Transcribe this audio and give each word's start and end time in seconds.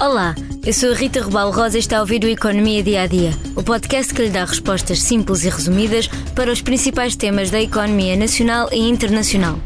Olá, 0.00 0.34
eu 0.64 0.72
sou 0.72 0.94
Rita 0.94 1.20
Rubal 1.20 1.50
Rosa 1.50 1.76
e 1.76 1.78
está 1.78 1.98
a 1.98 2.00
ouvir 2.00 2.24
o 2.24 2.26
Economia 2.26 2.82
Dia 2.82 3.02
a 3.02 3.06
Dia, 3.06 3.32
o 3.54 3.62
podcast 3.62 4.14
que 4.14 4.22
lhe 4.22 4.30
dá 4.30 4.46
respostas 4.46 5.02
simples 5.02 5.44
e 5.44 5.50
resumidas 5.50 6.08
para 6.34 6.50
os 6.50 6.62
principais 6.62 7.14
temas 7.14 7.50
da 7.50 7.60
economia 7.60 8.16
nacional 8.16 8.70
e 8.72 8.78
internacional. 8.78 9.60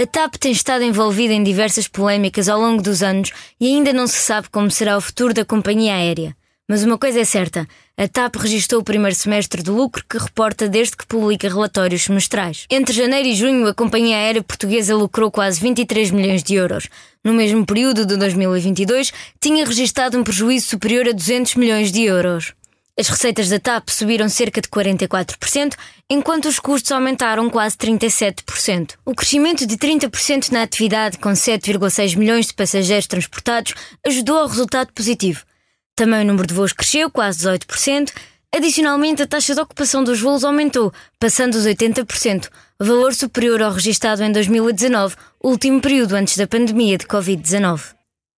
A 0.00 0.06
TAP 0.06 0.36
tem 0.36 0.50
estado 0.50 0.82
envolvida 0.82 1.34
em 1.34 1.44
diversas 1.44 1.86
polémicas 1.86 2.48
ao 2.48 2.58
longo 2.58 2.80
dos 2.80 3.02
anos 3.02 3.30
e 3.60 3.66
ainda 3.66 3.92
não 3.92 4.06
se 4.06 4.16
sabe 4.16 4.48
como 4.48 4.70
será 4.70 4.96
o 4.96 5.00
futuro 5.02 5.34
da 5.34 5.44
companhia 5.44 5.96
aérea. 5.96 6.34
Mas 6.70 6.84
uma 6.84 6.98
coisa 6.98 7.20
é 7.20 7.24
certa: 7.24 7.66
a 7.96 8.06
TAP 8.06 8.36
registrou 8.36 8.82
o 8.82 8.84
primeiro 8.84 9.16
semestre 9.16 9.62
de 9.62 9.70
lucro 9.70 10.04
que 10.06 10.18
reporta 10.18 10.68
desde 10.68 10.98
que 10.98 11.06
publica 11.06 11.48
relatórios 11.48 12.02
semestrais. 12.02 12.66
Entre 12.68 12.94
janeiro 12.94 13.26
e 13.26 13.34
junho, 13.34 13.66
a 13.66 13.72
companhia 13.72 14.18
aérea 14.18 14.42
portuguesa 14.42 14.94
lucrou 14.94 15.30
quase 15.30 15.58
23 15.62 16.10
milhões 16.10 16.42
de 16.42 16.56
euros. 16.56 16.86
No 17.24 17.32
mesmo 17.32 17.64
período 17.64 18.04
de 18.04 18.18
2022, 18.18 19.14
tinha 19.40 19.64
registrado 19.64 20.18
um 20.18 20.22
prejuízo 20.22 20.68
superior 20.68 21.08
a 21.08 21.12
200 21.12 21.54
milhões 21.54 21.90
de 21.90 22.02
euros. 22.02 22.52
As 23.00 23.08
receitas 23.08 23.48
da 23.48 23.58
TAP 23.58 23.88
subiram 23.88 24.28
cerca 24.28 24.60
de 24.60 24.68
44%, 24.68 25.74
enquanto 26.10 26.46
os 26.48 26.58
custos 26.58 26.92
aumentaram 26.92 27.48
quase 27.48 27.76
37%. 27.78 28.94
O 29.06 29.14
crescimento 29.14 29.64
de 29.64 29.76
30% 29.78 30.50
na 30.50 30.64
atividade, 30.64 31.16
com 31.16 31.30
7,6 31.30 32.14
milhões 32.16 32.48
de 32.48 32.54
passageiros 32.54 33.06
transportados, 33.06 33.72
ajudou 34.04 34.36
ao 34.36 34.48
resultado 34.48 34.92
positivo. 34.92 35.47
Também 35.98 36.20
o 36.20 36.24
número 36.24 36.46
de 36.46 36.54
voos 36.54 36.72
cresceu, 36.72 37.10
quase 37.10 37.40
18%. 37.40 38.12
Adicionalmente, 38.54 39.20
a 39.20 39.26
taxa 39.26 39.52
de 39.52 39.60
ocupação 39.60 40.04
dos 40.04 40.20
voos 40.20 40.44
aumentou, 40.44 40.92
passando 41.18 41.56
os 41.56 41.66
80%, 41.66 42.48
valor 42.78 43.12
superior 43.12 43.60
ao 43.60 43.72
registado 43.72 44.22
em 44.22 44.30
2019, 44.30 45.16
último 45.42 45.80
período 45.80 46.14
antes 46.14 46.36
da 46.36 46.46
pandemia 46.46 46.96
de 46.96 47.04
Covid-19. 47.04 47.96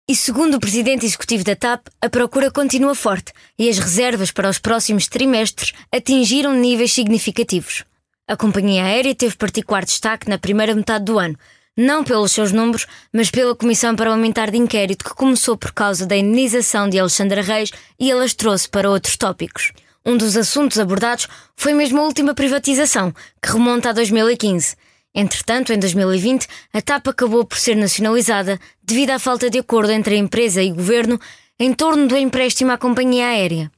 E 0.08 0.14
segundo 0.14 0.54
o 0.54 0.60
presidente 0.60 1.04
executivo 1.04 1.42
da 1.42 1.56
TAP, 1.56 1.88
a 2.00 2.08
procura 2.08 2.48
continua 2.48 2.94
forte 2.94 3.32
e 3.58 3.68
as 3.68 3.77
reservas 3.77 4.30
para 4.30 4.48
os 4.48 4.61
próximos 4.61 5.08
trimestres 5.08 5.72
atingiram 5.92 6.55
níveis 6.55 6.92
significativos. 6.92 7.83
A 8.28 8.36
companhia 8.36 8.84
aérea 8.84 9.16
teve 9.16 9.36
particular 9.36 9.84
destaque 9.84 10.28
na 10.28 10.38
primeira 10.38 10.77
metade 10.77 11.06
do 11.06 11.18
ano, 11.18 11.36
não 11.78 12.02
pelos 12.02 12.32
seus 12.32 12.50
números, 12.50 12.88
mas 13.12 13.30
pela 13.30 13.54
Comissão 13.54 13.94
Parlamentar 13.94 14.50
de 14.50 14.58
Inquérito 14.58 15.04
que 15.04 15.14
começou 15.14 15.56
por 15.56 15.72
causa 15.72 16.04
da 16.04 16.16
indenização 16.16 16.88
de 16.88 16.98
Alexandra 16.98 17.40
Reis 17.40 17.70
e 18.00 18.10
elas 18.10 18.34
trouxe 18.34 18.68
para 18.68 18.90
outros 18.90 19.16
tópicos. 19.16 19.72
Um 20.04 20.16
dos 20.16 20.36
assuntos 20.36 20.76
abordados 20.80 21.28
foi 21.54 21.72
mesmo 21.72 22.00
a 22.00 22.02
última 22.02 22.34
privatização, 22.34 23.14
que 23.40 23.52
remonta 23.52 23.90
a 23.90 23.92
2015. 23.92 24.74
Entretanto, 25.14 25.72
em 25.72 25.78
2020, 25.78 26.48
a 26.72 26.82
TAP 26.82 27.08
acabou 27.08 27.44
por 27.44 27.56
ser 27.56 27.76
nacionalizada 27.76 28.58
devido 28.82 29.10
à 29.10 29.18
falta 29.20 29.48
de 29.48 29.58
acordo 29.58 29.92
entre 29.92 30.16
a 30.16 30.18
empresa 30.18 30.60
e 30.60 30.72
o 30.72 30.74
governo 30.74 31.20
em 31.60 31.72
torno 31.72 32.08
do 32.08 32.16
empréstimo 32.16 32.72
à 32.72 32.78
companhia 32.78 33.28
aérea. 33.28 33.70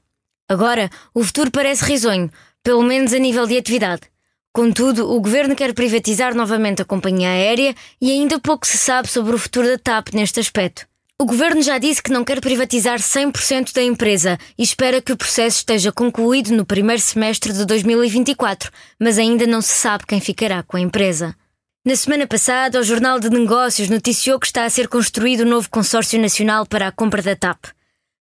Agora, 0.48 0.88
o 1.12 1.22
futuro 1.22 1.50
parece 1.50 1.84
risonho, 1.84 2.30
pelo 2.62 2.82
menos 2.82 3.12
a 3.12 3.18
nível 3.18 3.46
de 3.46 3.58
atividade. 3.58 4.02
Contudo, 4.52 5.08
o 5.08 5.20
governo 5.20 5.54
quer 5.54 5.72
privatizar 5.72 6.34
novamente 6.34 6.82
a 6.82 6.84
companhia 6.84 7.28
aérea 7.28 7.74
e 8.00 8.10
ainda 8.10 8.40
pouco 8.40 8.66
se 8.66 8.76
sabe 8.76 9.08
sobre 9.08 9.34
o 9.34 9.38
futuro 9.38 9.68
da 9.68 9.78
TAP 9.78 10.12
neste 10.12 10.40
aspecto. 10.40 10.86
O 11.20 11.24
governo 11.24 11.62
já 11.62 11.78
disse 11.78 12.02
que 12.02 12.10
não 12.10 12.24
quer 12.24 12.40
privatizar 12.40 12.98
100% 12.98 13.72
da 13.74 13.82
empresa 13.82 14.38
e 14.58 14.62
espera 14.62 15.00
que 15.00 15.12
o 15.12 15.16
processo 15.16 15.58
esteja 15.58 15.92
concluído 15.92 16.50
no 16.50 16.64
primeiro 16.64 17.00
semestre 17.00 17.52
de 17.52 17.64
2024, 17.64 18.70
mas 18.98 19.18
ainda 19.18 19.46
não 19.46 19.60
se 19.60 19.72
sabe 19.72 20.06
quem 20.06 20.20
ficará 20.20 20.62
com 20.62 20.76
a 20.76 20.80
empresa. 20.80 21.36
Na 21.84 21.94
semana 21.94 22.26
passada, 22.26 22.80
o 22.80 22.82
Jornal 22.82 23.20
de 23.20 23.30
Negócios 23.30 23.88
noticiou 23.88 24.40
que 24.40 24.46
está 24.46 24.64
a 24.64 24.70
ser 24.70 24.88
construído 24.88 25.44
um 25.44 25.48
novo 25.48 25.70
consórcio 25.70 26.20
nacional 26.20 26.66
para 26.66 26.88
a 26.88 26.92
compra 26.92 27.22
da 27.22 27.36
TAP. 27.36 27.66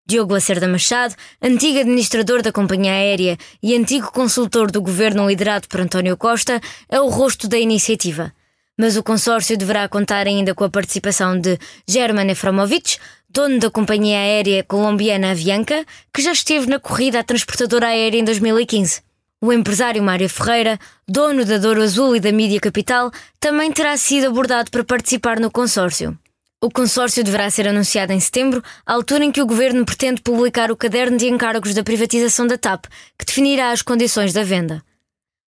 Diogo 0.10 0.34
Lacerda 0.34 0.68
Machado, 0.68 1.14
antigo 1.40 1.78
administrador 1.78 2.42
da 2.42 2.52
companhia 2.52 2.94
aérea 2.94 3.38
e 3.62 3.76
antigo 3.76 4.12
consultor 4.12 4.72
do 4.72 4.82
governo 4.82 5.30
liderado 5.30 5.68
por 5.68 5.80
António 5.82 6.18
Costa, 6.18 6.60
é 6.90 7.00
o 7.00 7.10
rosto 7.10 7.48
da 7.48 7.60
iniciativa. 7.60 8.34
Mas 8.76 8.98
o 8.98 9.04
consórcio 9.04 9.56
deverá 9.56 9.88
contar 9.88 10.26
ainda 10.26 10.56
com 10.56 10.64
a 10.64 10.70
participação 10.70 11.40
de 11.40 11.60
German 11.88 12.32
Efromovich, 12.32 12.98
dono 13.30 13.60
da 13.60 13.70
companhia 13.70 14.18
aérea 14.18 14.64
colombiana 14.64 15.30
Avianca, 15.30 15.86
que 16.12 16.24
já 16.24 16.32
esteve 16.32 16.66
na 16.66 16.80
corrida 16.80 17.20
à 17.20 17.24
transportadora 17.24 17.90
aérea 17.90 18.18
em 18.18 18.24
2015. 18.24 19.04
O 19.40 19.54
empresário 19.54 20.02
Mário 20.02 20.28
Ferreira, 20.28 20.80
dono 21.08 21.46
da 21.46 21.60
Douro 21.60 21.84
Azul 21.84 22.16
e 22.16 22.20
da 22.20 22.32
Mídia 22.32 22.60
Capital, 22.60 23.12
também 23.40 23.72
terá 23.72 23.96
sido 23.96 24.26
abordado 24.26 24.72
para 24.72 24.84
participar 24.84 25.40
no 25.40 25.52
consórcio. 25.52 26.18
O 26.62 26.70
consórcio 26.70 27.24
deverá 27.24 27.50
ser 27.50 27.70
anunciado 27.70 28.12
em 28.12 28.20
setembro, 28.20 28.62
à 28.86 28.94
altura 28.94 29.24
em 29.24 29.32
que 29.32 29.42
o 29.42 29.46
governo 29.46 29.86
pretende 29.86 30.22
publicar 30.22 30.70
o 30.72 30.76
caderno 30.76 31.18
de 31.18 31.26
encargos 31.26 31.74
da 31.74 31.84
privatização 31.84 32.46
da 32.46 32.58
TAP, 32.58 32.86
que 33.18 33.26
definirá 33.26 33.72
as 33.72 33.82
condições 33.82 34.34
da 34.34 34.44
venda. 34.44 34.84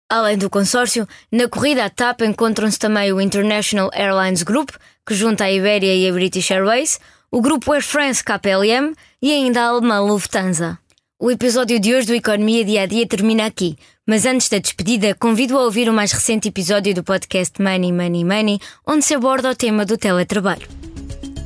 Além 0.07 0.37
do 0.37 0.51
consórcio, 0.51 1.07
na 1.31 1.47
corrida 1.47 1.85
à 1.85 1.89
TAP 1.89 2.21
encontram-se 2.21 2.77
também 2.77 3.11
o 3.11 3.19
International 3.19 3.89
Airlines 3.91 4.43
Group, 4.43 4.69
que 5.05 5.15
junta 5.15 5.45
a 5.45 5.51
Iberia 5.51 5.95
e 5.95 6.07
a 6.07 6.13
British 6.13 6.51
Airways, 6.51 6.99
o 7.31 7.41
grupo 7.41 7.73
Air 7.73 7.83
France 7.83 8.23
KPLM 8.23 8.93
e 9.19 9.31
ainda 9.31 9.61
a 9.61 9.67
alemã 9.69 9.99
Lufthansa. 10.01 10.77
O 11.19 11.31
episódio 11.31 11.79
de 11.79 11.93
hoje 11.93 12.07
do 12.07 12.13
Economia 12.13 12.63
Dia 12.63 12.83
a 12.83 12.85
Dia 12.85 13.07
termina 13.07 13.47
aqui, 13.47 13.75
mas 14.07 14.25
antes 14.25 14.47
da 14.47 14.59
despedida, 14.59 15.15
convido 15.15 15.57
a 15.57 15.63
ouvir 15.63 15.89
o 15.89 15.93
mais 15.93 16.11
recente 16.11 16.47
episódio 16.47 16.93
do 16.93 17.03
podcast 17.03 17.59
Money 17.59 17.91
Money 17.91 18.23
Money, 18.23 18.59
onde 18.87 19.03
se 19.03 19.15
aborda 19.15 19.49
o 19.49 19.55
tema 19.55 19.85
do 19.85 19.97
teletrabalho. 19.97 20.78